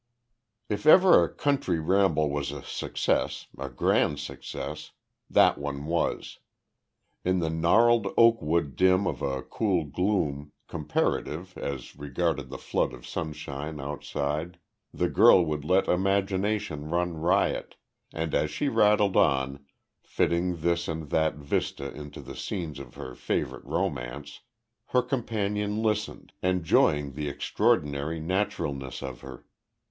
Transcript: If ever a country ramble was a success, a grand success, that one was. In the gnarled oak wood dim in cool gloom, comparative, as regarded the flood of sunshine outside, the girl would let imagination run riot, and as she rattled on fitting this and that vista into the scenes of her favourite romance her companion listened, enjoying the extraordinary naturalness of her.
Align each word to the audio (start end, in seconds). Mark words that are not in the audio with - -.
If 0.67 0.87
ever 0.87 1.23
a 1.23 1.31
country 1.31 1.79
ramble 1.79 2.31
was 2.31 2.51
a 2.51 2.63
success, 2.63 3.45
a 3.55 3.69
grand 3.69 4.17
success, 4.19 4.93
that 5.29 5.59
one 5.59 5.85
was. 5.85 6.39
In 7.23 7.37
the 7.37 7.51
gnarled 7.51 8.07
oak 8.17 8.41
wood 8.41 8.75
dim 8.75 9.05
in 9.05 9.15
cool 9.51 9.83
gloom, 9.85 10.53
comparative, 10.67 11.55
as 11.55 11.95
regarded 11.95 12.49
the 12.49 12.57
flood 12.57 12.93
of 12.93 13.05
sunshine 13.05 13.79
outside, 13.79 14.57
the 14.91 15.07
girl 15.07 15.45
would 15.45 15.63
let 15.63 15.87
imagination 15.87 16.85
run 16.89 17.13
riot, 17.13 17.75
and 18.11 18.33
as 18.33 18.49
she 18.49 18.69
rattled 18.69 19.15
on 19.15 19.63
fitting 20.01 20.61
this 20.61 20.87
and 20.87 21.11
that 21.11 21.35
vista 21.35 21.93
into 21.93 22.21
the 22.21 22.35
scenes 22.35 22.79
of 22.79 22.95
her 22.95 23.13
favourite 23.13 23.65
romance 23.65 24.41
her 24.87 25.03
companion 25.03 25.83
listened, 25.83 26.33
enjoying 26.41 27.11
the 27.11 27.29
extraordinary 27.29 28.19
naturalness 28.19 29.03
of 29.03 29.21
her. 29.21 29.45